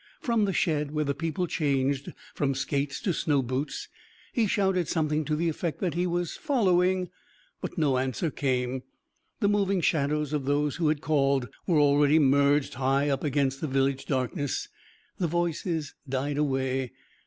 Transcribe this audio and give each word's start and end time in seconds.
From 0.19 0.45
the 0.45 0.51
shed 0.51 0.89
where 0.95 1.05
the 1.05 1.13
people 1.13 1.45
changed 1.45 2.11
from 2.33 2.55
skates 2.55 2.99
to 3.01 3.13
snow 3.13 3.43
boots 3.43 3.87
he 4.33 4.47
shouted 4.47 4.87
something 4.87 5.23
to 5.25 5.35
the 5.35 5.47
effect 5.47 5.79
that 5.79 5.93
he 5.93 6.07
was 6.07 6.35
"following"; 6.35 7.11
but 7.61 7.77
no 7.77 7.99
answer 7.99 8.31
came; 8.31 8.81
the 9.41 9.47
moving 9.47 9.79
shadows 9.79 10.33
of 10.33 10.45
those 10.45 10.77
who 10.77 10.87
had 10.87 11.01
called 11.01 11.49
were 11.67 11.77
already 11.77 12.17
merged 12.17 12.73
high 12.73 13.09
up 13.11 13.23
against 13.23 13.61
the 13.61 13.67
village 13.67 14.07
darkness. 14.07 14.69
The 15.19 15.27
voices 15.27 15.93
died 16.09 16.37
away. 16.39 16.93